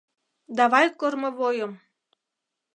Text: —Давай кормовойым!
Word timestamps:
—Давай 0.57 0.85
кормовойым! 0.99 1.71